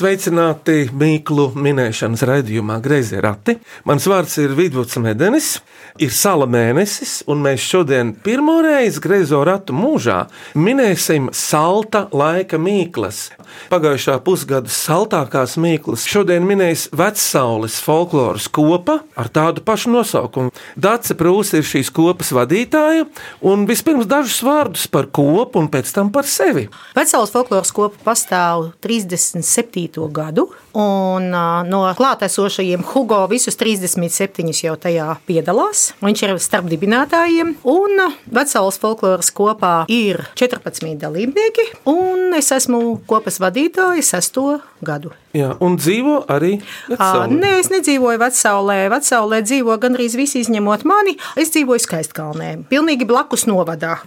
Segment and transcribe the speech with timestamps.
[0.00, 3.58] Sveicināti Mīklu minēšanas raidījumā Greizie rati.
[3.84, 5.58] Mans vārds ir Vidvuds Medenis,
[6.00, 10.22] ir sala mēnesis, un mēs šodien pirmo reizi Greizo ratu mūžā
[10.56, 13.26] minēsim salta laika mīklas.
[13.68, 20.54] Pagājušā pusgada saltākās mīklas šodien minēs Vecaules folkloras kopa ar tādu pašu nosaukumu.
[20.80, 23.04] Dace Prūsa ir šīs kopas vadītāja,
[23.44, 26.70] un vispirms dažus vārdus par kopu un pēc tam par sevi.
[26.96, 29.89] Vecālas folkloras kopa pastāv 37.
[30.14, 30.46] Gadu,
[30.78, 31.26] un
[31.66, 35.90] no klātesošajiem Hugo visus 37 jau tajā piedalās.
[36.04, 43.40] Viņš ir starp dibinātājiem, un Vecālas folkloras kopā ir 14 dalībnieki, un es esmu kopas
[43.42, 45.12] vadītāja sesto gadu.
[45.36, 47.36] Jā, un dzīvo arī Ā, Vecsaulē.
[47.38, 48.78] Nē, es nedzīvoju Vecsaulē.
[48.90, 51.14] Vecsaulē dzīvo gandrīz visi izņemot mani.
[51.38, 54.00] Es dzīvoju Skaistkalnē, pilnīgi blakus novadā.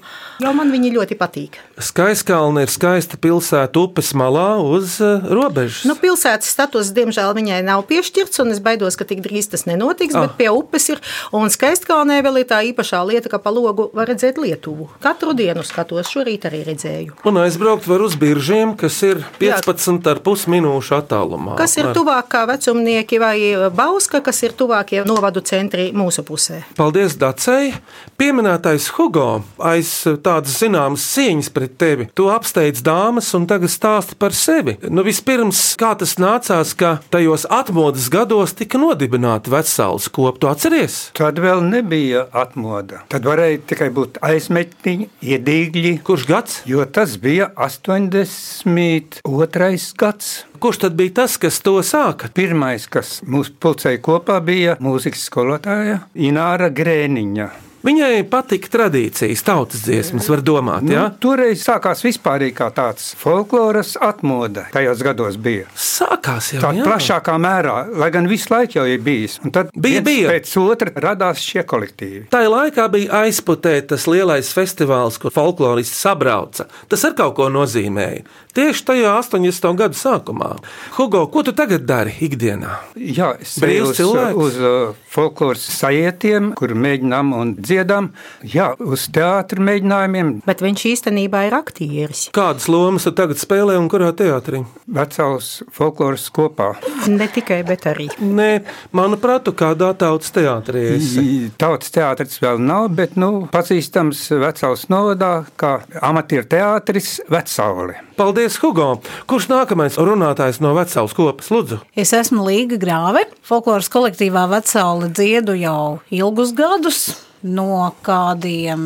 [0.44, 1.60] Jo man viņi ļoti patīk.
[1.80, 5.86] Skaiskalna ir skaista pilsēta upes malā uz robežas.
[5.88, 10.18] Nu, pilsētas status, diemžēl, viņai nav piešķirts, un es baidos, ka tik drīz tas nenotiks.
[10.18, 10.28] Ah.
[10.28, 11.00] Bet pie upes ir.
[11.32, 14.90] Un Skaistkalnē vēl ir tā īpašā lieta, ka pa logu var redzēt Lietuvu.
[15.04, 17.22] Katru dienu skatos, šorīt arī redzēju.
[17.30, 21.56] Un aizbraukt var uz biržiem, kas ir 15,5 minūšu attālumā.
[21.60, 21.96] Kas ir Apmēram.
[21.98, 23.38] tuvāk kā vecumnieki vai
[23.76, 26.62] Bauska, kas ir tuvākie novadu centri mūsu pusē?
[26.78, 27.74] Paldies, Dacei!
[28.18, 29.92] Pieminētais Hugo aiz
[30.24, 32.08] tādas zināmas cieņas pret tevi.
[32.16, 34.78] Tu apsteidz dāmas un tagad stāsti par sevi.
[34.90, 41.10] Nu, vispirms, kā tas nācās, ka tajos atmodas gados tika nodibināta Vecāles kopa, tu atceries?
[41.18, 42.98] Tad vēl nebija atmoda.
[43.12, 46.62] Tad varēja tikai būt aizmetņi, iedīgļi, Kurš gads?
[46.70, 49.94] jo tas bija 82.
[49.98, 50.46] gads.
[50.64, 52.30] Kurš tad bija tas, kas to sāka?
[52.32, 57.50] Pirmais, kas mūsu pulcēja kopā, bija mūzikas skolotāja Ināra Grēniņa.
[57.84, 61.02] Viņai patika tradīcijas, tautas dziesmas, var domāt, Nu, jā?
[61.20, 64.70] toreiz sākās vispār kā tāds folkloras atmoda.
[64.72, 65.66] Tajos gados bija.
[65.76, 66.86] Sākās jau Tā jā.
[66.88, 69.36] plašākā mērā, lai gan visu laiku jau ir bijis.
[69.44, 70.30] Un tad Bija, bija.
[70.32, 72.30] pēc otra radās šie kolektīvi.
[72.32, 76.70] Tā laikā bija aizputēta tas lielais festivāls, kur folkloristi sabrauca.
[76.88, 78.24] Tas ar kaut ko nozīmēja.
[78.54, 79.72] Tieši tajā 80.
[79.80, 80.52] gada sākumā.
[80.98, 82.76] Hugo, ko tu tagad dari ikdienā?
[82.94, 84.36] Jā, es Brīvs eju uz, cilvēks.
[84.46, 88.12] uz uh, folkloras sajietiem, kur mēģinām un dziedām.
[88.46, 90.30] Jā, uz teātra mēģinājumiem.
[90.46, 92.28] Bet viņš īstenībā ir aktieris.
[92.36, 94.62] Kādas lomas tu tagad spēlē un kurā teātrī?
[94.86, 96.76] Vecāls folkloras kopā.
[97.10, 98.08] Ne tikai, bet arī.
[98.22, 98.52] Nē,
[98.94, 101.26] manuprāt, tu kādā tautas teātrī esi.
[101.26, 107.98] I- Tautas teātris vēl nav, bet nu, pazīstams Vecāls novadā kā amatieru teātris Vecāli.
[108.14, 109.00] Paldies, Hugo!
[109.30, 111.48] Kurš nākamais runātājs no vecās kopas?
[111.54, 113.24] Lūdzu, Es esmu Līga Grāve.
[113.46, 117.00] Folkloras kolektīvā Vecāla dziedu jau ilgus gadus.
[117.44, 118.84] No kādiem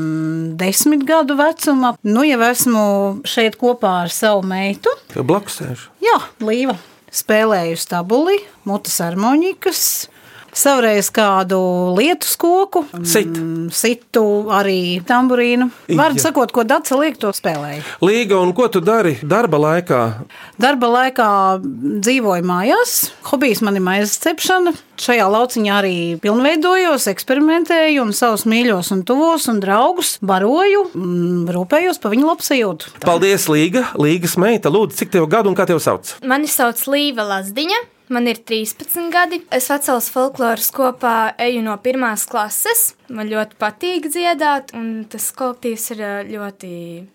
[0.58, 1.92] desmit gadu vecuma.
[2.08, 2.86] Nu, jau esmu
[3.28, 4.90] šeit kopā ar savu meitu.
[5.14, 5.84] blakus sēž.
[6.02, 6.78] Jā, Līva.
[7.14, 10.08] Spēlēju stabuli, mutes harmonikas.
[10.58, 11.60] Savreiz kādu
[11.94, 13.30] lietu skoku, Sit.
[13.30, 15.70] Mm, situ arī tamburīnu.
[16.00, 17.84] Vārdu sakot, ko Dārsa liek, to spēlēju.
[18.02, 20.02] Līga, un ko tu dari darba laikā?
[20.58, 21.30] Darba laikā
[21.62, 22.96] dzīvoju mājās.
[23.30, 24.74] Hobijs man ir maizes cepšana.
[24.98, 32.02] Šajā lauciņā arī pilnveidojos, eksperimentēju, un savus mīļos, un tuvos un draugus baroju, un rūpējos
[32.02, 32.96] par viņu labsajūtu.
[33.06, 33.92] Paldies, Līga!
[34.02, 36.16] Līgas meita, lūdzu, cik tev gadu un kā tev sauc?
[36.26, 37.84] Mani sauc Līva Lazdiņa.
[38.10, 39.42] Man ir 13 gadi.
[39.52, 42.94] Es vecās folkloras kopā eju no pirmās klases.
[43.12, 46.70] Man ļoti patīk dziedāt, un tas kolektīvs ir ā, ļoti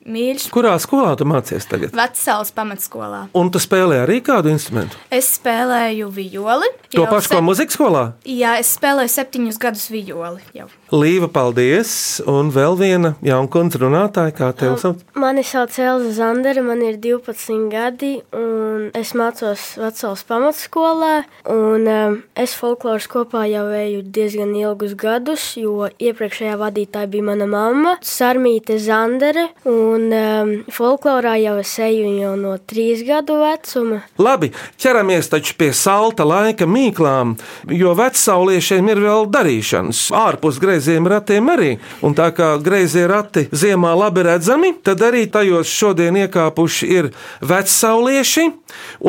[0.08, 0.46] mīļš.
[0.52, 1.92] Kurā skolā tu mācies tagad?
[1.96, 3.26] Vecās pamatskolā.
[3.36, 4.96] Un tu spēlē arī kādu instrumentu?
[5.12, 6.70] Es spēlēju violi.
[6.96, 8.04] To pašu, ko sep- muzikas skolā?
[8.24, 10.40] Jā, es spēlēju septiņus gadus violi.
[10.56, 10.68] Jau.
[10.92, 12.20] Līva, paldies!
[12.28, 15.04] Un vēl viena jaunkundze runātāja, kā tev sauc?
[15.16, 20.81] Mani sauc Elza Zandere, man ir 12 gadi, un es mācos vecās pamatskolā.
[20.82, 27.46] Un, um, es folkloras kopā jau eju diezgan ilgus gadus, jo iepriekšējā vadītāja bija mana
[27.50, 29.48] mamma, Sarmīte Zandere.
[29.68, 34.00] Un um, folklorā jau es eju jau no 3 gadu vecuma.
[34.22, 34.52] Labi,
[34.82, 37.36] ķeramies taču pie salta laika mīklām,
[37.70, 40.04] jo vecauliešiem ir vēl darīšanas.
[40.18, 41.72] Ārpus greiziem ratiem arī.
[42.02, 47.12] Un tā kā greizie rati ziemā labi redzami, tad arī tajos šodien iekāpuši ir
[47.42, 48.48] vecaulieši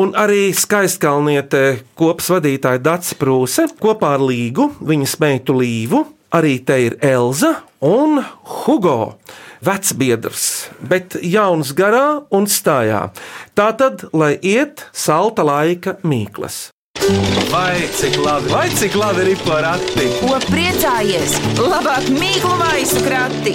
[0.02, 1.63] un arī skaistkalniete
[1.98, 6.04] kopas vadītāja Dats Prūse kopā ar Līgu, viņas meitu Līvu.
[6.34, 9.14] Arī te ir Elza un Hugo.
[9.64, 13.08] vecbiedrs, bet jauns garā un stājā.
[13.56, 16.68] Tā tad, lai iet salta laika mīklas.
[17.52, 20.08] Vai cik labi, vai cik labi ir porakti?
[20.20, 21.38] Ko priecājies?
[21.60, 23.54] Labāk mīklu maisu krati!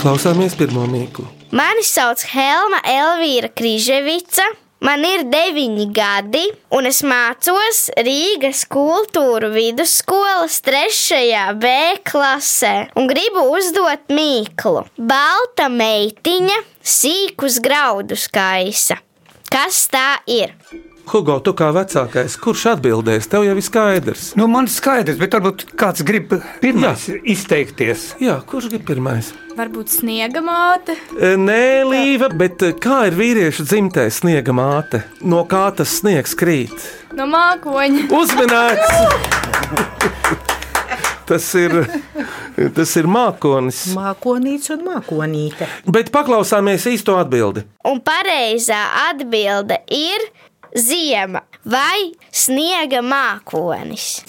[0.00, 1.26] Klausāmies pirmo mīklu.
[1.56, 4.46] Mani sauc Helma Elvīra Križevica.
[4.80, 6.40] Man ir deviņi gadi,
[6.72, 11.72] un es mācos Rīgas kultūra vidusskolas trešajā B
[12.08, 14.86] klasē un gribu uzdot mīklu.
[14.96, 18.96] Balta meitiņa sīkus graudus kaisa.
[19.52, 20.56] Kas tā ir?
[21.10, 23.26] Hugo, tu kā vecākais, kurš atbildēs?
[23.26, 24.28] Tev jau ir skaidrs.
[24.38, 26.30] Nu, man ir skaidrs, bet varbūt kāds grib
[26.62, 28.12] pirmais izteikties.
[28.22, 29.32] Jā, kurš grib pirmais?
[29.58, 30.94] Varbūt sniega māte.
[31.18, 35.02] E, Nē, Līva, bet e, kā ir vīriešu dzimtē sniega māte?
[35.26, 36.78] No kā tas sniegs krīt?
[37.18, 38.06] No mākoņa.
[38.14, 38.94] Uzmanīts!
[41.30, 41.74] Tas ir,
[42.74, 43.84] tas ir mākonis.
[43.94, 45.68] Mākonīts un mākonīte.
[45.86, 47.62] Bet paklausāmies īsto atbildi.
[47.86, 50.26] Un pareizā atbilde ir
[50.76, 54.20] ziema vai sniega mākonis.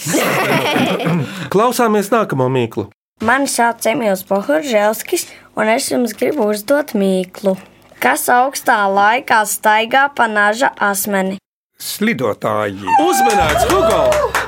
[1.53, 2.87] Klausāmies nākamo mīklu.
[3.21, 7.53] Mani sauc Emīls Pohurželskis, un es jums gribu uzdot mīklu.
[8.01, 11.37] Kas augstā laikā staigā pa naža asmeni?
[11.81, 12.81] Slidotāji.
[13.05, 14.40] Uzmanīts, Hugo!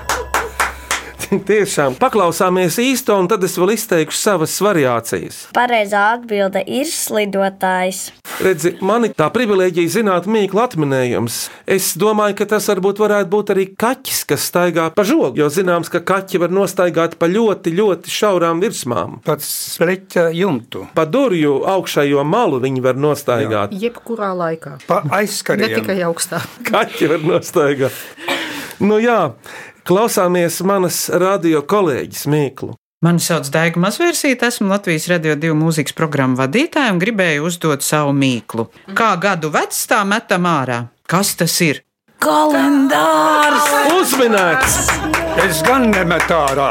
[1.49, 5.39] Tiešām paklausāmies īsto, un tad es vēl izteikšu savas variācijas.
[5.55, 8.11] Pareizā atbilde ir slidotājs.
[8.43, 11.39] Redzi, man ir tā privilēģija zināt mīklu atminējums.
[11.69, 15.89] Es domāju, ka tas varbūt varētu būt arī kaķis, kas staigā pa žogu, jo zināms,
[15.93, 19.19] ka kaķi var nostaigāt pa ļoti, ļoti šaurām virsmām.
[19.25, 20.87] Pats sleķa jumtu.
[20.97, 23.73] Pa durvju augšējo malu viņi var nostaigāt.
[23.73, 24.77] Jebkurā laikā.
[24.87, 25.79] Pa Ne aizskariem.
[25.81, 26.41] tikai augstā.
[26.69, 28.01] Kaķi var nostaigāt.
[28.83, 29.33] Nu jā,
[29.87, 32.73] klausāmies manas radio kolēģis Mīklu.
[33.03, 38.13] Mani sauc Daiga Mazvērsīte, esmu Latvijas radio divu mūzikas programmu vadītāja un gribēju uzdot savu
[38.15, 38.69] mīklu.
[38.95, 40.85] Kā gadu vecs tā metam ārā?
[41.03, 41.81] Kas tas ir?
[42.23, 43.67] Kalendārs!
[43.97, 44.77] Uzminēts!
[45.43, 46.69] Es gan nemetu ārā.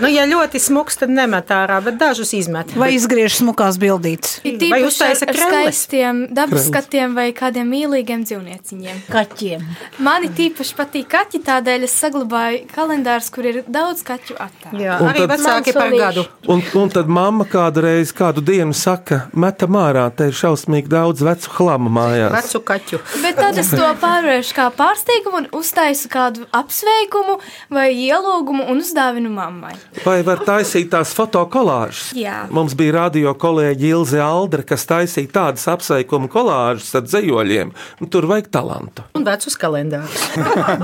[0.00, 2.70] Nu, ja ļoti smuks, tad nemet ārā, bet dažus izmet.
[2.78, 4.38] Vai izgriež smukās bildītes?
[4.48, 5.76] Ir Vai uztaisa krelles?
[5.82, 9.02] skaistiem dabas skatiem vai kādiem mīlīgiem dzīvnieciņiem.
[9.12, 9.64] Kaķiem.
[10.06, 14.80] Mani tīpaši patīk kaķi, tādēļ es saglabāju kalendārus, kur ir daudz kaķu attēlu.
[14.84, 16.24] Jā, Un arī tad- vecāki par gadu.
[16.48, 21.50] Un, un tad mamma kādreiz kādu dienu saka, metam ārā, te ir šausmīgi daudz vecu
[21.58, 22.32] hlama mājās.
[22.38, 23.02] Vecu kaķu.
[23.22, 27.38] Bet tad es to pārvēršu kā pārsteigumu un uztaisu kādu apsveikumu
[27.70, 29.74] vai ielūgumu un uzdāvinu mammai.
[30.04, 32.12] Vai var taisīt tās fotokolāžas?
[32.16, 32.44] Jā.
[32.54, 37.72] Mums bija radio kolēģi Ilze Aldra, kas taisīja tādas apsveikumu kolāžas ar dzējoļiem.
[38.00, 39.04] Nu, Tur vajag talantu.
[39.18, 40.28] Un vecus kalendārus.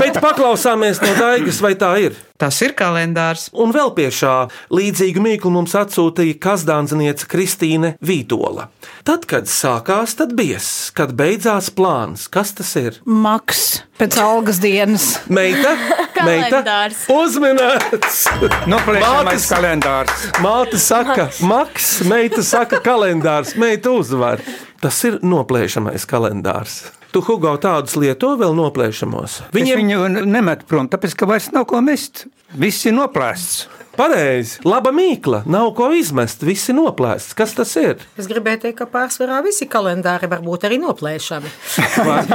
[0.02, 2.18] Bet paklausāmies no Daigas, vai tā ir.
[2.36, 3.46] Tas ir kalendārs.
[3.56, 4.34] Un vēl pie šā
[4.74, 8.68] līdzīgu mīklu mums atsūtīja kazdānzniece Kristīne Vītola.
[9.06, 10.66] Tad, kad sākās, tad bies,
[10.96, 12.26] kad beidzās plāns.
[12.32, 12.98] Kas tas ir?
[13.06, 15.06] Maks pēc algas dienas.
[15.38, 15.72] Meita,
[16.28, 17.04] meita, Kalendārs.
[17.12, 18.26] uzminēts!
[18.68, 20.26] Noplēšamais Mātes- kalendārs.
[20.44, 24.42] Māte saka, maks, meita saka, kalendārs, meita uzvar.
[24.82, 26.82] Tas ir noplēšamais kalendārs.
[27.16, 29.38] Tu, Hugo, tādus lieto vēl noplēšamos.
[29.56, 29.70] Viņiem...
[29.72, 32.26] Es viņu nemetu prom, tāpēc, ka vairs nav ko mest.
[32.60, 33.62] Viss ir noplēsts.
[33.96, 37.32] Pareizi, laba mīkla, nav ko izmest, viss ir noplēsts.
[37.38, 38.04] Kas tas ir?
[38.20, 41.54] Es gribēju teikt, ka pārsvarā visi kalendāri var būt arī noplēšami.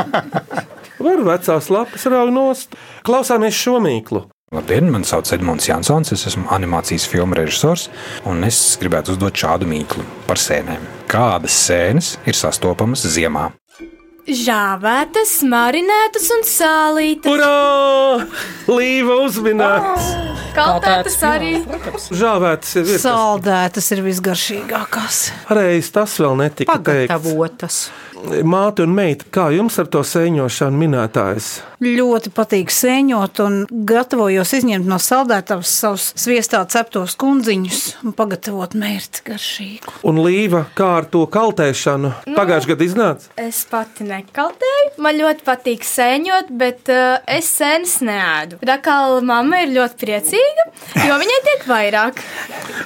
[1.06, 2.76] Var vecās lapas raugt nost.
[3.06, 4.26] Klausāmies šo mīklu.
[4.52, 7.86] Labdien, man sauc Edmunds Jansons, es esmu animācijas filmu režisors,
[8.26, 10.90] un es gribētu uzdot šādu mīklu par sēnēm.
[11.10, 13.52] Kādas sēnes ir sastopamas ziemā?
[14.30, 17.32] Žāvētas, marinētas un sālītas.
[17.32, 18.28] Urā!
[18.70, 20.12] Līva uzminēts!
[20.56, 21.54] Kaltētas arī.
[22.12, 23.06] Žāvētas ir vietas.
[23.06, 25.24] Saldētas ir visgaršīgākās.
[25.50, 26.78] Pareizi, tas vēl netika.
[26.78, 27.84] Pagatavotas.
[28.46, 31.48] Māte un meita, kā jums ar to sēņošanu minētājs?
[31.82, 33.56] Ļoti patīk sēņot, un
[33.90, 39.96] gatavojos izņemt no saldētavas savus sviestā ceptos kundziņus un pagatavot mērķi garšīgu.
[40.06, 42.12] Un Līva, kā ar to kaltēšanu?
[42.30, 42.36] Nu.
[42.38, 43.32] Pagājušajā gadā iznāca.
[43.42, 44.94] Es pati nekaltēju.
[45.02, 48.62] Man ļoti patīk sēņot, bet uh, es sēnes neēdu.
[48.70, 50.41] Rakāla mamma ir ļoti priecīga,
[51.08, 52.22] jo viņai tiek vairāk.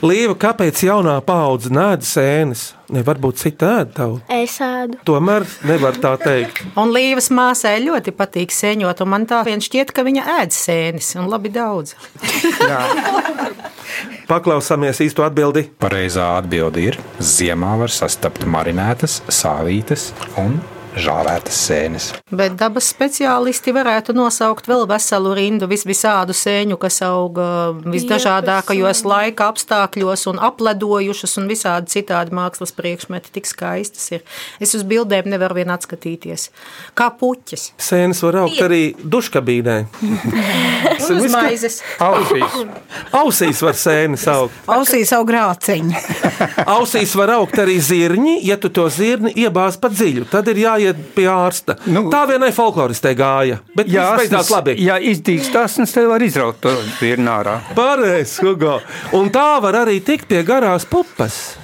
[0.05, 2.71] Līva, kāpēc jaunā paudze nēda sēnes?
[2.93, 4.19] Nevar būt cita ēda tavu.
[4.29, 4.99] Es ēdu.
[5.07, 6.61] Tomēr nevar tā teikt.
[6.77, 11.15] Un Līvas māsai ļoti patīk sēņot, un man tā vien šķiet, ka viņa ēd sēnes
[11.17, 11.95] un labi daudz.
[14.29, 15.65] Paklausāmies īsto atbildi.
[15.81, 20.59] Pareizā atbilde ir: ziemā var sastapt marinētas, sālītas un
[20.99, 22.07] žāvētas sēnes.
[22.35, 27.39] Bet dabas speciālisti varētu nosaukt vēl veselu rindu vis visādu sēņu, kas aug
[27.83, 34.23] visdažādākajos laika apstākļos un apledojušas un visādi citādi mākslas priekšmeti tik skaistas ir.
[34.63, 36.49] Es uz bildēm nevaru vien atskatīties.
[36.97, 37.71] Kā puķis.
[37.81, 39.77] Sēnes var augt arī duškabīnē.
[41.05, 41.81] Uz maizes.
[42.01, 42.55] Ausīs.
[43.15, 44.57] Ausīs var sēnes augt.
[44.71, 45.93] Ausīs savu grāciņu.
[46.75, 50.27] Ausīs var augt arī zirņi, ja tu to zirni iebāz pa dziļu.
[50.31, 51.77] Tad ir jāiet pie ārsta.
[51.89, 53.59] Nu, tā vienai folkloristē gāja.
[53.75, 54.75] Bet jā, beidzās labi.
[54.83, 57.59] Ja izdīgs tas, tad var izraut to zirni ārā.
[57.77, 58.79] Pareizi, Hugo.
[59.17, 61.55] Un tā var arī tikt pie garās pupas.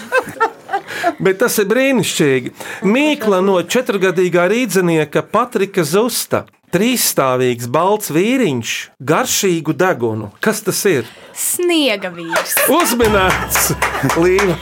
[1.24, 2.56] Bet tas ir brīnišķīgi.
[2.88, 6.46] Mīkla no četrgadīgā rīznieka Patrika Zusta.
[6.72, 8.74] Trīsstāvīgs balts vīriņš,
[9.04, 10.30] garšīgu degunu.
[10.40, 11.10] Kas tas ir?
[11.36, 12.54] Sniega vīrs.
[12.72, 13.74] Uzminēts!
[14.20, 14.56] Līva.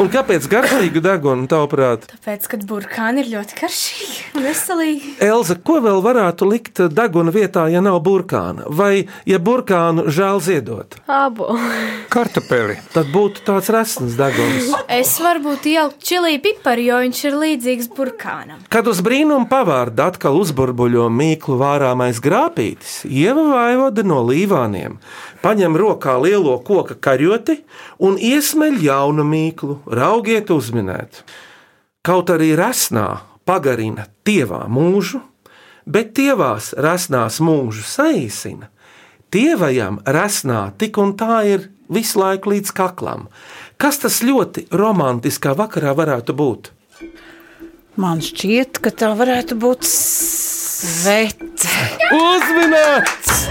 [0.00, 2.06] Un kāpēc garšīgu degunu, tavuprāt?
[2.14, 5.12] Tāpēc, kad burkāni ir ļoti karšīgi un veselīgi.
[5.26, 8.64] Elza, ko vēl varētu likt deguna vietā, ja nav burkāna?
[8.68, 10.96] Vai, ja burkānu žēl ziedot?
[11.12, 11.50] Abu.
[12.12, 12.78] Kartupeli.
[12.96, 14.72] Tad būtu tāds resns deguns.
[14.86, 18.60] Es varbūt ieliku čili piparu, jo viņš ir līdzīgs burkānam.
[18.70, 25.00] Kad uz brīnumu pavārdu atkal uzburbuļo mīklu vārāmais grāpītis, ieva vaivoda no līvāniem,
[25.42, 27.58] paņem rokā lielo koka karjoti
[27.98, 31.24] un iesmeļ jaunu mīklu, raugiet uzminēt.
[32.06, 33.08] Kaut arī resnā
[33.42, 35.18] pagarina tievā mūžu,
[35.82, 38.70] bet tievās resnās mūžu saīsina.
[39.34, 43.26] Tievajam resnā tik un tā ir visu laiku līdz kaklam.
[43.76, 46.70] Kas tas ļoti romantiskā vakarā varētu būt?
[48.00, 51.68] Man šķiet, ka tā varētu būt svete.
[52.16, 53.42] Uzminēts!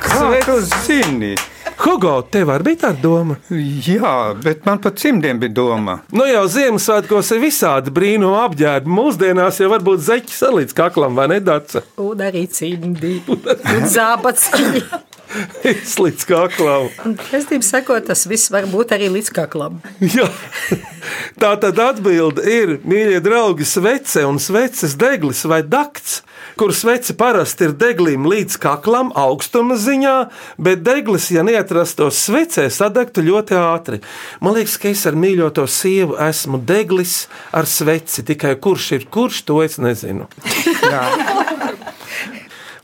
[0.00, 1.34] Kā tu zini?
[1.84, 3.36] Hugo, tev arī bija tāda doma?
[3.50, 5.98] Jā, bet man pat cimdiem bija doma.
[6.14, 8.94] Nu jau Ziemassvētkos ir visādi brīnumi apģērbi.
[8.96, 11.84] Mūsdienās jau varbūt zeķis arī līdz kaklam, vai ne, Dārsa?
[12.00, 13.18] Un arī cimdi.
[13.28, 14.84] Un zābaciņi.
[15.70, 16.90] Es līdz kaklam.
[17.30, 19.80] Pēctībā sakot, tas viss var būt arī līdz kaklam.
[20.16, 20.28] Jā.
[21.40, 26.22] Tā tad atbilde ir, mīļie draugi, svece un sveces deglis vai dakts,
[26.58, 30.16] kur svece parasti ir deglim līdz kaklam augstuma ziņā,
[30.64, 34.00] bet deglis, ja neatrastos svecē, sadegtu ļoti ātri.
[34.40, 39.44] Man liekas, ka es ar mīļoto sievu esmu deglis ar sveci, tikai kurš ir kurš,
[39.48, 40.30] to es nezinu.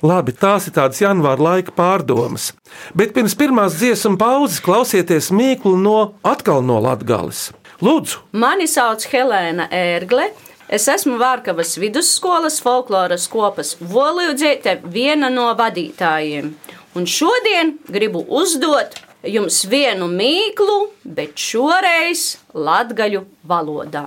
[0.00, 2.54] Labi, tās ir tādas janvāra laika pārdomas.
[2.96, 7.50] Bet pirms pirmās dziesmu pauzes klausieties mīklu no atkal no Latgales.
[7.84, 8.22] Lūdzu!
[8.32, 10.30] Mani sauc Helēna Ērgle.
[10.72, 16.52] Es esmu Vārkavas vidusskolas folkloras kopas volīdzīte, viena no vadītājiem.
[16.96, 24.06] Un šodien gribu uzdot jums vienu mīklu, bet šoreiz latgaļu valodā.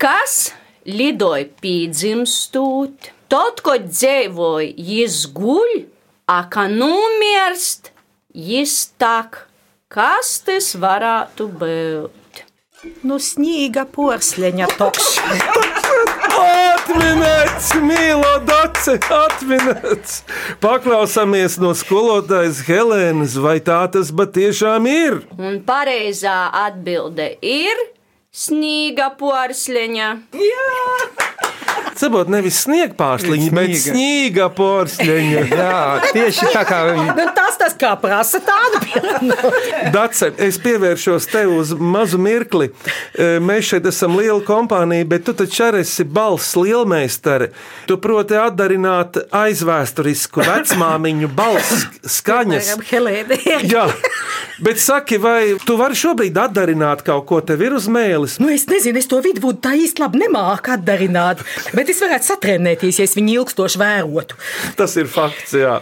[0.00, 0.54] Kas
[0.88, 3.12] lidoja pīdzimstūt?
[3.32, 5.72] Tad, kad dzīvoja, jis guļ,
[6.30, 7.90] a kā numirst,
[8.30, 9.46] jis tak.
[9.90, 12.42] Kas tas varētu būt?
[13.06, 15.16] Nu, sniega porcelāna toks.
[16.36, 20.20] Atminēts, mīlo dace, atminēts.
[20.62, 25.20] Paklausāmies no skolotājas Helēnas, vai tā tas patiešām ir?
[25.40, 27.80] Un pareizā atbilde ir
[28.36, 30.12] sniega porcelāna.
[31.96, 34.48] Sabot nevis sniega pārsliņa, bet Sniega.
[34.52, 35.44] porcelāna.
[35.60, 35.78] Jā,
[36.12, 37.06] tieši tā kā viņi.
[37.16, 39.90] Nu, tas tas kā prasa tādu pieredzi.
[39.94, 42.70] Dace, es pievēršos tev uz mazu mirkli.
[43.16, 47.50] E, Mēs šeit esam liela kompānija, bet tu taču arī esi balss lielmeistare.
[47.88, 51.86] Tu proti atdarināt aizvēsturisku vecmāmiņu balss
[52.18, 52.72] skaņas.
[53.72, 53.86] Jā,
[54.62, 58.38] bet saki, vai tu vari šobrīd atdarināt kaut ko, tev ir uz mēlis?
[58.42, 61.42] Nu, es nezinu, es to vidū tā īsti labi nemāku atdarināt,
[61.76, 64.36] bet es varētu satrenēties, ja es viņu ilgstoši vērotu.
[64.78, 65.78] Tas ir fakts, jā.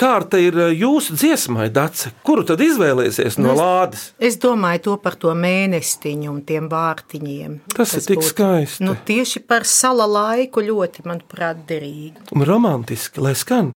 [0.00, 2.12] Kārta ir e, jūsu dziesmai, Dace.
[2.26, 4.04] Kuru tad izvēlēsies no Nu, es- lādes?
[4.18, 7.58] Es domāju to par to mēnestiņu un tiem vārtiņiem.
[7.76, 8.84] Tas ir tik skaisti.
[8.84, 12.16] Nu, tieši par sala laiku ļoti, manuprāt, derīgi.
[12.32, 13.72] Un romantiski, lai skan.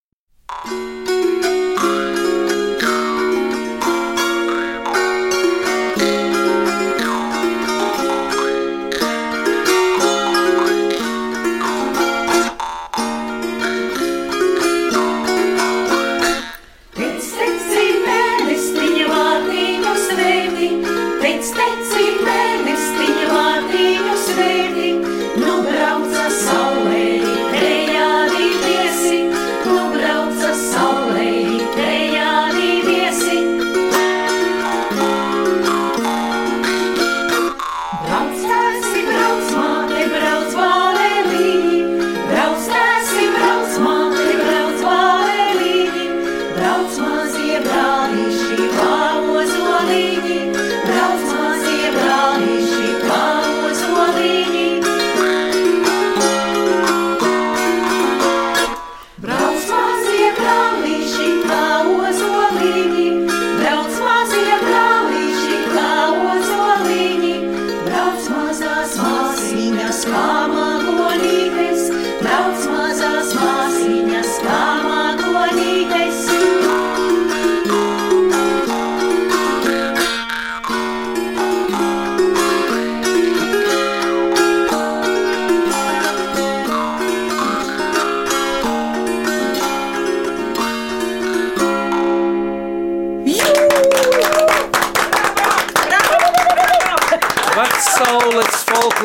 [0.49, 0.94] Pēc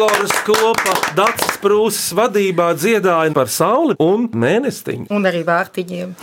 [0.00, 5.10] skopa Dācis Prūsas vadībā dziedāja par sauli un mēnestiņu.
[5.12, 6.14] Un arī vārtiņiem.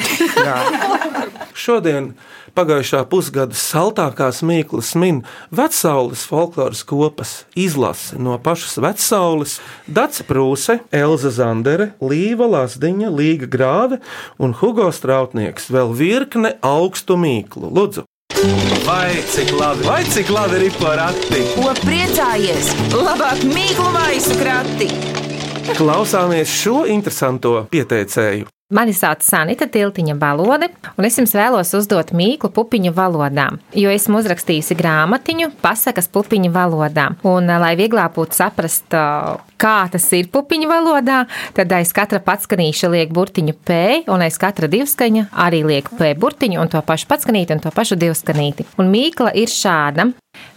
[1.68, 2.12] Šodien
[2.58, 5.22] pagājušā pusgada saltākās mīklas min
[5.54, 14.02] Vecaules folkloras kopas izlase no pašas Vecaules, Dace Prūse, Elza Zandere, Līva Lasdiņa, Līga Grāve
[14.42, 17.70] un Hugo Strautnieks vēl virkne augstu mīklu.
[17.78, 18.08] Lūdzu!
[18.88, 21.42] Vai cik labi, vai cik labi ir porati?
[21.58, 22.72] Ko priecājies?
[22.96, 25.27] Labāk mīklu maisu krati!
[25.76, 28.48] Klausāmies šo interesanto pieteicēju.
[28.72, 30.68] Mani sauc Sanita Tiltiņa Balode,
[31.00, 33.46] un es jums vēlos uzdot mīklu pupiņu valodā,
[33.80, 37.06] jo esmu uzrakstījusi grāmatiņu pasakas pupiņu valodā.
[37.28, 38.92] Un, lai vieglāk būtu saprast,
[39.60, 41.22] kā tas ir pupiņu valodā,
[41.56, 43.80] tad aiz katra patskanīša liek burtiņu P,
[44.12, 47.96] un aiz katra divskaņa arī liek P burtiņu, un to pašu patskanīti, un to pašu
[48.00, 48.68] divskanīti.
[48.84, 50.10] Un mīkla ir šāda.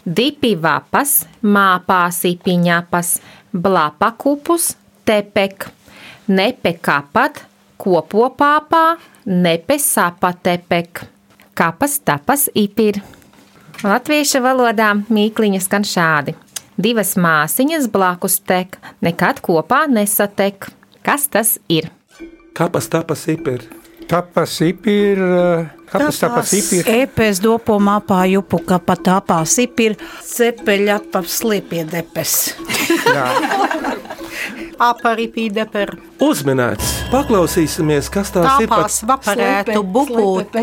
[0.02, 3.17] Dipi vapas, māpāsi piņapas,
[3.55, 4.73] blapakupus,
[5.11, 5.67] tepek,
[6.31, 7.43] nepekapat,
[7.81, 8.85] kopopāpā,
[9.26, 11.02] nepesāpatepek,
[11.59, 13.00] kapas tapas ipir.
[13.83, 16.37] Latviešu valodā mīkliņa skan šādi.
[16.81, 20.71] Divas māsiņas blakus tek, nekad kopā nesatek.
[21.05, 21.88] Kas tas ir?
[22.57, 23.64] Kapas tapas ipir.
[24.11, 25.21] Tapas ipir,
[25.90, 26.88] kapas tapas ipir.
[26.90, 29.94] Epes dopo mapā jupu, ka pat tāpā sipir,
[30.27, 32.03] cepeļa pa sliepie Aparipīde
[35.69, 35.90] per
[36.25, 36.93] Uzminēts!
[37.12, 40.57] Paklausīsimies, kas tās ir par tāpās vaparētu bubūt.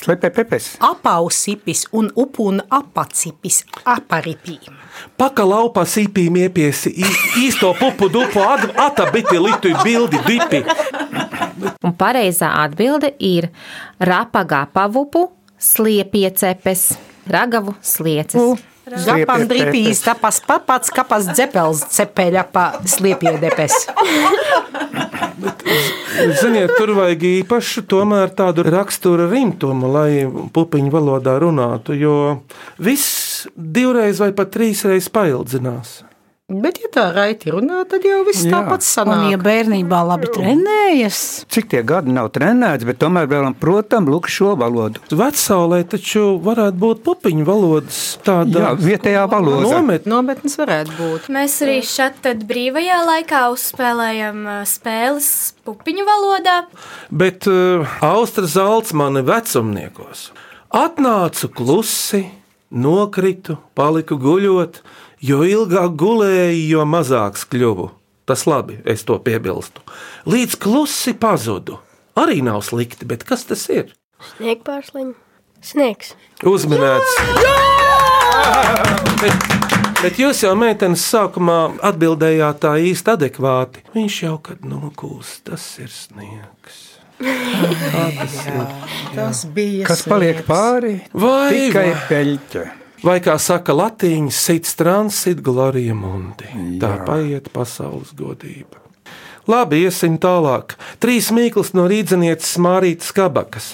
[0.00, 0.68] Slepē pepes.
[0.80, 4.54] Apausipis un upun apacipis aparipī.
[5.20, 6.92] Pakalaupā sīpīm iepiesi
[7.42, 10.62] īsto pupu dupu ad- atabiti litu bildi dipi.
[11.84, 13.50] Un pareizā atbilde ir
[14.00, 15.26] rapaga pavupu,
[15.58, 16.92] sliepie cepes,
[17.28, 18.40] ragavu slieces.
[18.90, 23.76] Gapan dripīs tapas papats, kapas dzepels cepeļa pa sliepjēdepes.
[26.40, 32.16] Ziniet, tur vajag īpašu tomēr tādu rakstura rimtumu, lai pupiņu valodā runātu, jo
[32.82, 36.00] viss divreiz vai pat trīsreiz paildzinās.
[36.50, 38.50] Bet, ja tā raiti runā, tad jau viss Jā.
[38.56, 39.26] tāpat Un, sanāk.
[39.30, 44.56] ja bērnībā labi trenējas, Cik tie gadi nav trenēts, bet tomēr vēlam, protams, lūk šo
[44.58, 44.98] valodu.
[45.14, 49.70] Vecālē taču varētu būt pupiņu valodas tāda Jā, vietējā valoda.
[49.76, 50.08] nomet.
[50.10, 51.28] Nometnes varētu būt.
[51.30, 55.30] Mēs arī šeit tad brīvajā laikā uzspēlējam spēles
[55.64, 56.58] pupiņu valodā.
[57.14, 60.30] Bet uh, Austra zelts mani vecumniekos.
[60.74, 62.24] Atnācu klusi,
[62.70, 64.82] nokritu, paliku guļot,
[65.24, 67.90] jo ilgāk gulēju, jo mazāks kļuvu.
[68.28, 69.82] Tas labi, es to piebilstu.
[70.30, 71.80] Līdz klusi pazudu.
[72.20, 73.90] Arī nav slikti, bet kas tas ir?
[74.36, 75.14] Sniegpārsliņa.
[75.64, 76.14] Sniegs.
[76.46, 77.16] Uzminēts.
[79.20, 79.48] Bet,
[80.00, 81.58] bet jūs jau meitenes sākumā
[81.90, 83.84] atbildējāt tā īsti adekvāti.
[83.96, 86.78] Viņš jau kad nokūst, tas ir sniegs.
[87.20, 88.60] Kā tas ir?
[89.16, 91.00] Tas bija Kas paliek pāri?
[91.12, 92.68] Vai, Tikai peļķe.
[93.00, 96.48] Vai kā saka latīņš, sit strāns, sit glorija mundi.
[96.82, 98.80] Tā paiet pasaules godība.
[99.48, 100.76] Labi, iesim tālāk.
[101.00, 103.72] Trīs mīklas no rīznieces Mārītas Kabakas.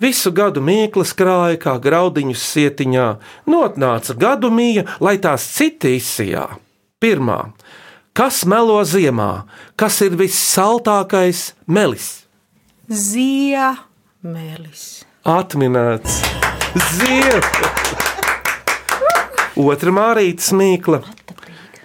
[0.00, 3.08] Visu gadu mīklas krāja kā graudiņus sietiņā,
[3.50, 6.46] notnāca gadu mīja, lai tās citi izsijā.
[7.02, 7.50] Pirmā.
[8.16, 9.44] Kas melo ziemā?
[9.78, 12.26] Kas ir vissaltākais melis?
[12.88, 13.68] Ziemelis.
[15.28, 16.22] Atminēts!
[16.94, 18.07] Ziema!
[19.58, 21.00] Otra mārītas mīkla.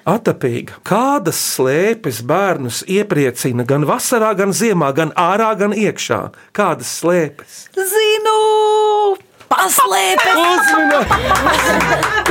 [0.03, 0.75] Atapīga.
[0.83, 6.19] Kādas slēpes bērnus iepriecina gan vasarā, gan ziemā, gan ārā, gan iekšā?
[6.55, 7.61] Kādas slēpes?
[7.73, 9.15] zinu,
[9.47, 10.35] paslēpes.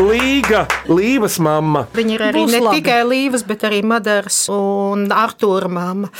[0.04, 1.86] Līga, Līvas mamma.
[1.96, 2.76] Viņa ir arī Būs ne labi.
[2.82, 6.12] tikai Līvas, bet arī Madaras un Artūra mamma.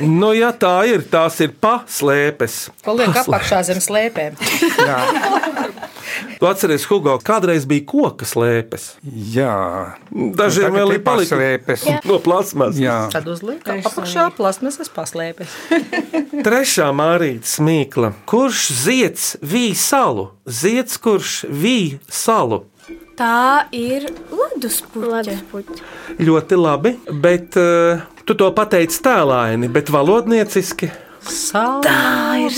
[0.00, 2.58] Nu, ja tā ir, tās ir paslēpes.
[2.86, 4.40] Paliek apakšā zem slēpēm.
[6.38, 8.90] Tu atceries, Hugo, kādreiz bija koka slēpes.
[9.34, 11.86] Jā, Dažiem Nu, vēl ir palikušas paslēpes.
[12.08, 12.78] no plasmas.
[12.80, 12.98] Jā.
[13.12, 15.52] Tad uzliek apakšā plasmasas paslēpes.
[16.46, 18.12] Trešā mārītas mīkla.
[18.28, 20.28] Kurš zieds vīja salu?
[20.48, 22.64] Zieds, kurš vīja salu?
[23.18, 25.34] Tā ir leduspuķa.
[26.22, 30.92] Ļoti labi, bet uh, tu to pateici tēlaini, bet valodnieciski.
[31.28, 32.54] Salvija.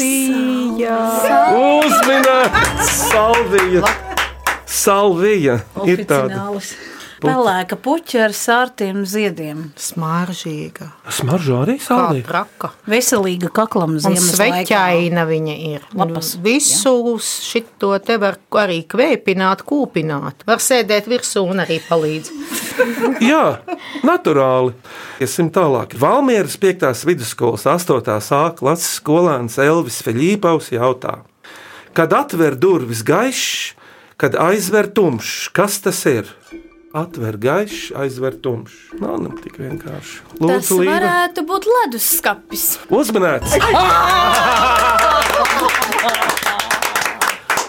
[1.56, 2.90] Uzminēts!
[3.10, 3.82] Salvija!
[4.70, 6.89] Salvija ir tāda Oficiālis.
[7.20, 9.66] Pelēka puķa ar sārtiem ziediem.
[9.76, 10.90] Smaržīga.
[11.12, 12.24] smarža arī Kā salvija.
[12.26, 12.70] traka.
[12.88, 15.84] Veselīga kaklam ziemas sveķaina viņa ir.
[15.94, 20.46] Lapas, Visu šito te var arī kvēpināt, kūpināt.
[20.46, 22.30] Var sēdēt virsū un arī palīdz.
[23.30, 23.60] Jā,
[24.06, 24.72] naturāli.
[25.20, 25.98] Iesim tālāk.
[26.00, 27.04] Valmieras 5.
[27.04, 28.08] vidusskolas 8.
[28.32, 31.20] A klases skolēns Elvis Feļīpaus jautā,
[31.92, 33.74] kad atver durvis gaišs,
[34.16, 36.28] kad aizver tumšs, kas tas ir?
[36.90, 38.74] Atver gaišs, aizver tumšs.
[38.98, 40.24] Nav nu tik vienkārši.
[40.42, 40.96] Tas Līva.
[40.96, 42.64] varētu būt leduskapis.
[42.90, 43.54] Uzmanīts!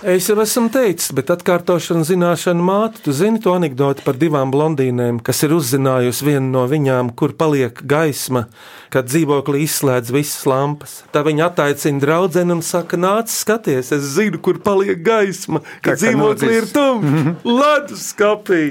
[0.01, 3.03] Es jau esmu teicis, bet atkārtošana zināšana māte.
[3.05, 7.77] Tu zini to anekdoti par divām blondīnēm, kas ir uzzinājusi vienu no viņām, kur paliek
[7.85, 8.47] gaisma,
[8.89, 10.95] kad dzīvoklī izslēdz visas lampas.
[11.13, 15.93] Tā viņa attaicina draugu un saka, nāc, skaties, es zinu, kur paliek gaisma, kad Tā
[15.93, 16.73] kā dzīvoklī ir nodzis.
[16.73, 17.45] tumšs.
[17.61, 18.63] Ledus skapī!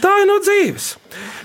[0.00, 0.94] Tā ir no dzīves.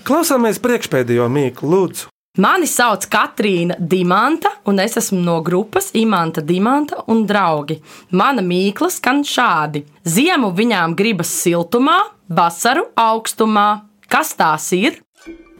[0.08, 2.12] Klausāmies priekšpēdējo mīklu, lūdzu.
[2.40, 7.78] Mani sauc Katrīna Dimanta, un es esmu no grupas Imanta Dimanta un draugi.
[8.12, 13.70] Mana mīkla skan šādi: Ziemu viņām gribas siltumā, vasaru augstumā.
[14.12, 15.00] Kas tās ir?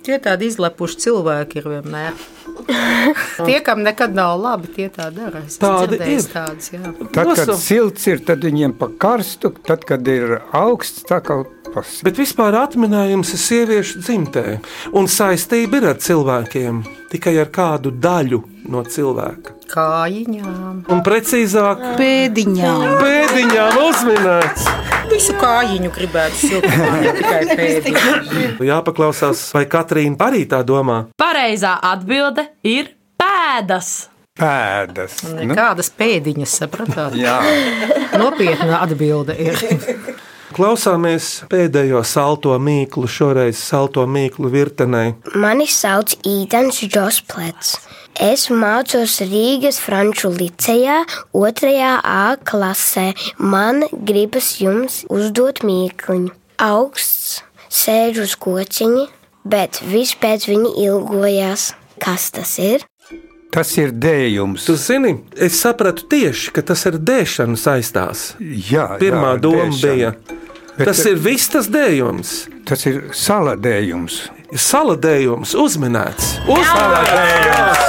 [0.04, 2.20] Tie tādi izlepuši cilvēki ir vienmēr.
[3.48, 5.44] Tie, kam nekad nav labi, tie tā dara.
[5.46, 6.24] Es Tādi ir.
[6.32, 6.94] Tādas, jā.
[7.14, 11.42] Tad, kad silts ir, tad viņiem pa karstu, tad, kad ir augsts, tā kā
[11.74, 11.98] pas.
[12.06, 14.46] Bet vispār atminējums ir sieviešu dzimtē,
[14.96, 18.42] un saistība ir ar cilvēkiem, tikai ar kādu daļu
[18.72, 19.55] no cilvēka.
[19.70, 22.84] Kājiņām, Un precīzāk, pēdiņām.
[23.02, 24.68] Pēdiņām uzminēts.
[25.10, 28.66] Visu kājiņu gribētu siltumā, ne tikai pēdiņu.
[28.70, 31.06] Jāpaklausās, vai Katrīna arī tā domā.
[31.20, 33.94] Pareizā atbilde ir pēdas.
[34.36, 35.22] Pēdas.
[35.38, 37.16] Nekādas pēdiņas, sapratāt?
[37.16, 37.38] Jā.
[38.20, 39.56] Nopietna atbilde ir.
[40.56, 45.02] Klausāmies pēdējo salto mīklu, šoreiz salto mīklu virtenē.
[45.42, 47.74] Mani sauc Ītens Džosplets.
[48.16, 51.02] Es mācos Rīgas Franču licejā,
[51.36, 51.72] 2.
[52.00, 53.10] A klasē.
[53.40, 56.32] Man gribas jums uzdot mīkliņu.
[56.64, 59.10] Augsts, sēž uz kociņa,
[59.44, 61.74] bet viss pēc viņa ilgojās.
[62.00, 62.86] Kas tas ir?
[63.52, 64.64] Tas ir dējums.
[64.68, 68.34] Tu zini, es sapratu tieši, ka tas ar dēšanu saistās.
[68.40, 69.92] Jā, Pirmā jā, doma dēšana.
[69.92, 70.16] bija.
[70.78, 72.34] Bet- tas ir viss tas dējums.
[72.68, 74.18] Tas ir saladējums.
[74.54, 76.36] Saladējums, uzminēts.
[76.46, 77.82] Uzmanīgs!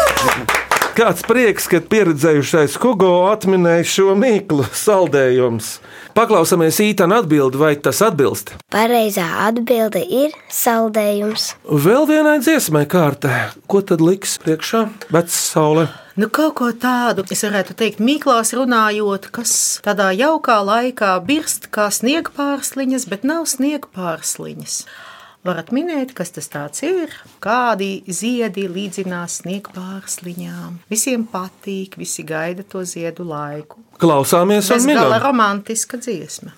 [0.97, 5.75] Kāds prieks, ka pieredzējušais Hugo atminēja šo mīklu saldējums.
[6.17, 8.55] Paklausāmies īstenībā atbildi, vai tas atbilst.
[8.73, 11.51] Pareizā atbilde ir saldējums.
[11.69, 14.87] Vēl vienai dziesmai kārtē, ko tad liks priekšā?
[15.13, 15.91] Vecs saule.
[16.17, 19.53] Nu, kaut ko tādu, es varētu teikt, mīklās runājot, kas
[19.85, 24.79] tādā jaukā laikā birst kā sniegpārsliņas, bet nav sniegpārsliņas.
[25.47, 26.49] Varat minēt, kas tas
[26.87, 27.13] ir?
[27.45, 30.81] Kādi ziedi līdzinās sniegpārsliņām?
[30.91, 33.81] Visiem patīk, visi gaida to ziedu laiku.
[34.03, 35.23] Klausāmies Tas gala minam.
[35.23, 36.53] romantiska dziesma.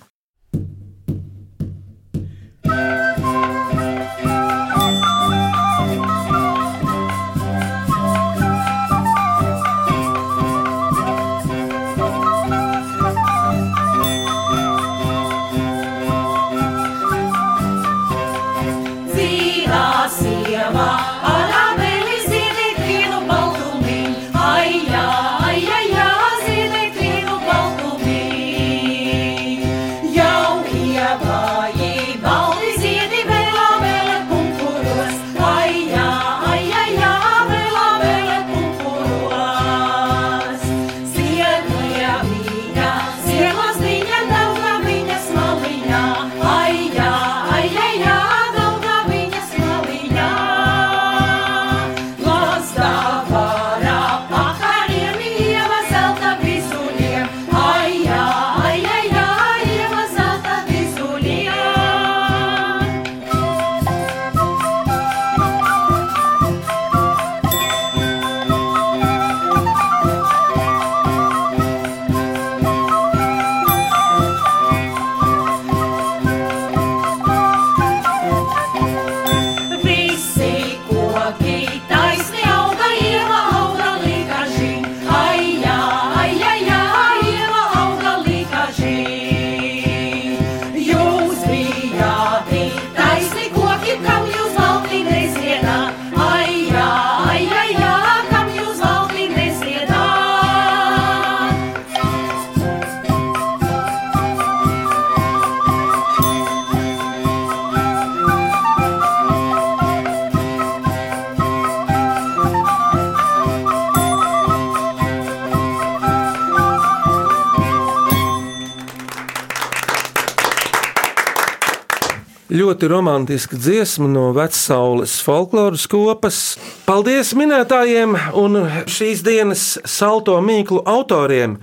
[122.69, 126.41] Ļoti romantiska dziesma no Vecaules folkloras kopas.
[126.85, 131.57] Paldies minētājiem un šīs dienas salto mīklu autoriem!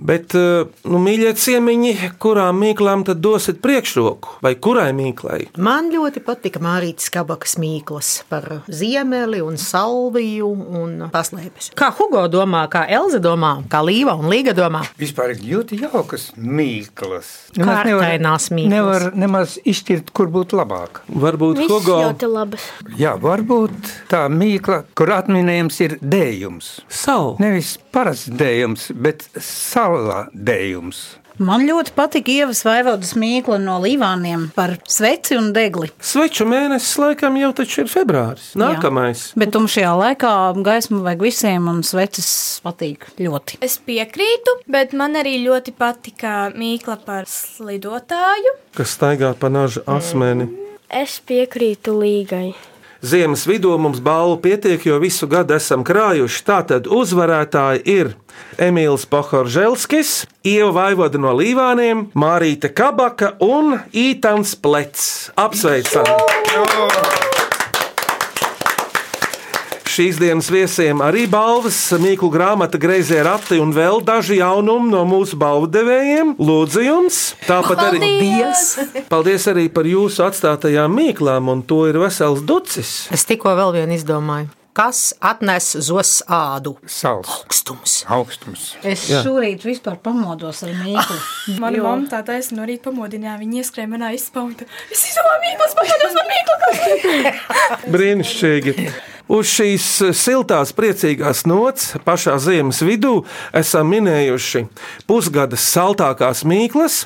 [0.00, 5.50] Bet, eh, nu, mīļie ciemiņi, kurām mīklām tad dosiet priekšroku vai kurai mīklai?
[5.60, 10.48] Man ļoti patika Mārītas Kabakas mīklas par ziemeli un salviju
[10.80, 11.72] un paslēpes.
[11.76, 14.80] Kā Hugo domā, kā Elza domā, kā Līva un Līga domā?
[15.00, 17.28] Vispār ļoti jaukas mīklas.
[17.58, 18.72] Kārtainās mīklas.
[18.72, 21.02] Nevar nemaz izšķirt, kur būtu labāk.
[21.12, 22.00] Varbūt Viss Hugo.
[22.08, 22.64] ļoti labas.
[23.00, 26.72] Jā, varbūt tā mīkla, kur atminējums ir dējums.
[26.88, 27.36] Sal.
[27.42, 29.26] Nevis parasts dējums, bet
[29.98, 31.02] salā dējums.
[31.40, 35.88] Man ļoti patika Ievas Vaivodas mīkla no Līvāniem par sveci un degli.
[36.04, 38.50] Sveču mēnesis laikam jau taču ir februāris.
[38.60, 39.22] Nākamais.
[39.30, 39.40] Jā.
[39.40, 42.28] Bet tumšajā laikā gaismu vajag visiem, un sveces
[42.60, 43.56] patīk ļoti.
[43.64, 48.58] Es piekrītu, bet man arī ļoti patika mīkla par slidotāju.
[48.76, 50.50] Kas staigā pa naža asmeni.
[50.92, 52.50] Es piekrītu līgai.
[53.00, 56.42] Ziemas vidū mums balvu pietiek, jo visu gadu esam krājuši.
[56.44, 58.12] Tātad uzvarētāji ir
[58.60, 65.30] Emīls Pohorželskis, Ieva Vaivoda no Līvāniem, Mārīta Kabaka un Ītans Plets.
[65.40, 67.29] Apsveicam!
[69.90, 75.34] Šīs dienas viesiem arī balvas, mīklu grāmata, grazē rati un vēl daži jaunumi no mūsu
[75.40, 76.36] balvu devējiem.
[76.38, 77.18] Lūdzu, jums!
[77.48, 78.62] Tāpat arī Paldies!
[79.10, 82.92] Paldies arī par jūsu atstātajām mīklām, un to ir vesels ducis.
[83.10, 84.52] Es tikko vēl vienu izdomāju.
[84.78, 86.76] Kas atnes zos ādu?
[86.86, 87.26] Sals.
[87.42, 87.96] Augstums.
[88.14, 88.68] Augstums.
[88.86, 89.24] Es Jā.
[89.26, 91.18] šorīt vispār pamodos ar mīklu.
[91.58, 93.40] Mana Jo- mamma tā taisna no rīta pamodināja.
[93.42, 94.70] Viņa ieskrēja manā izpauta.
[94.94, 97.90] Es izdomāju mīklas, pamodos par mīklu.
[97.98, 98.92] Brīnišķīgi!
[99.30, 99.84] Uz šīs
[100.18, 103.20] siltās, priecīgās nots pašā ziemas vidū
[103.54, 104.64] esam minējuši
[105.06, 107.04] pusgadas saltākās mīklas.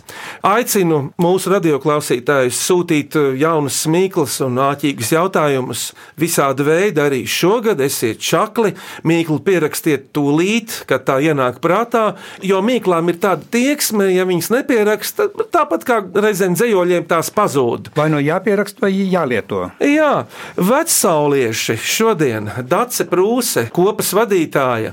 [0.48, 5.82] Aicinu mūsu radioklausītājus sūtīt jaunas mīklas un āķīgas jautājumus
[6.16, 7.82] visāda veida arī šogad.
[7.84, 8.72] Esiet čakli,
[9.04, 15.28] mīklu pierakstiet tūlīt, kad tā ienāk prātā, jo mīklām ir tāda tieksme, ja viņas nepieraksta,
[15.52, 17.92] tāpat kā reizēm dzējoļiem tās pazūd.
[18.00, 19.66] Vai nu jāpieraksta, vai jālieto?
[19.84, 20.24] Jā,
[20.56, 24.92] vecsaulieši šodien Dace Prūse, kopas vadītāja,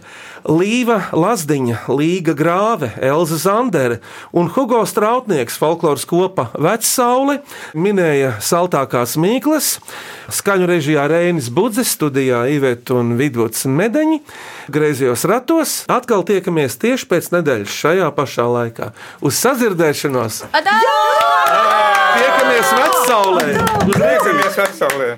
[0.49, 3.99] Līva Lazdiņa, Līga Grāve, Elza Zandere
[4.33, 7.37] un Hugo Strautnieks folkloras kopa Vecsauli
[7.77, 9.75] minēja saltākās mīklas,
[10.33, 14.21] skaņu režijā Reinis Budzes, studijā Iveta un Vidvuds Medeņi,
[14.73, 15.85] griezījos ratos.
[15.91, 18.91] Atkal tiekamies tieši pēc nedēļas šajā pašā laikā.
[19.21, 20.45] Uz sadzirdēšanos!
[22.11, 23.51] Tiekamies Vecsaulē!
[23.85, 25.17] Uz Tiekamies Vecsaulē!